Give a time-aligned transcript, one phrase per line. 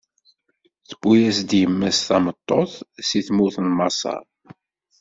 [0.89, 2.73] Tewwi-as-d yemma-s tameṭṭut
[3.07, 4.21] si tmurt n Maṣer.